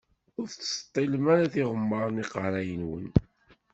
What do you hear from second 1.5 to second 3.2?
tiɣemmaṛ n iqeṛṛa-nwen.